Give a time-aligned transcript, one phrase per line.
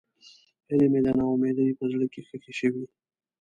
[0.67, 2.85] هیلې مې د نا امیدۍ په زړه کې ښخې شوې.